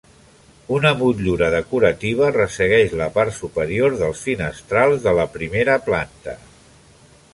Una 0.75 0.91
motllura 1.01 1.49
decorativa 1.55 2.31
ressegueix 2.37 2.95
la 3.01 3.09
part 3.17 3.35
superior 3.41 3.99
dels 4.01 4.25
finestrals 4.31 5.05
de 5.09 5.15
la 5.21 5.27
primera 5.37 5.77
planta. 5.91 6.37